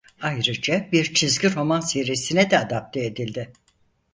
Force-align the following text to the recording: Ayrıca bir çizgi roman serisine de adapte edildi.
Ayrıca 0.21 0.89
bir 0.91 1.13
çizgi 1.13 1.55
roman 1.55 1.79
serisine 1.79 2.49
de 2.51 2.59
adapte 2.59 3.05
edildi. 3.05 3.53